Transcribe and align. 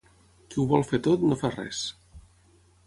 Qui 0.53 0.59
ho 0.61 0.65
vol 0.71 0.85
fer 0.93 1.01
tot, 1.09 1.27
no 1.33 1.39
fa 1.43 1.55
res. 1.59 1.85